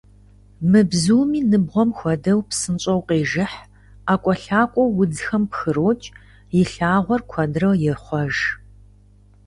Мы 0.69 0.79
бзуми, 0.89 1.39
ныбгъуэм 1.49 1.89
хуэдэу, 1.97 2.39
псынщӀэу 2.49 3.01
къежыхь, 3.07 3.57
ӀэкӀуэлъакӀуэу 4.07 4.95
удзхэм 5.01 5.43
пхрокӀ, 5.49 6.07
и 6.59 6.61
лъагъуэр 6.71 7.21
куэдрэ 7.29 7.69
ехъуэж. 7.91 8.35